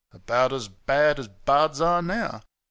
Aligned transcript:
About 0.11 0.51
as 0.51 0.67
bad 0.67 1.19
as 1.19 1.27
bards 1.27 1.79
are 1.79 2.01
now. 2.01 2.41